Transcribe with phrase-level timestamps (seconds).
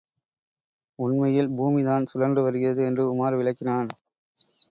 [0.99, 3.89] உண்மையில் பூமிதான் சுழன்று வருகிறது என்று உமார் விளக்கினான்.